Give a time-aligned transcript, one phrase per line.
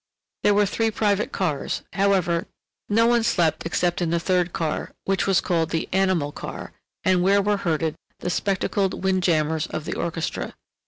[0.41, 2.47] There were three private cars; however,
[2.89, 7.21] no one slept except in the third car, which was called the "animal car," and
[7.21, 10.55] where were herded the spectacled wind jammers of the orchestra.